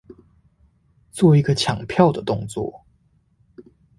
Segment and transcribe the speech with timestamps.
[1.11, 2.87] 做一個搶票的動作